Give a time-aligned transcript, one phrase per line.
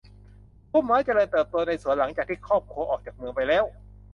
[0.69, 3.63] พุ่มไม้เจริญเติบโตในสวนหลังจากที่ครอบครัวออกจากเมืองไปแล้ว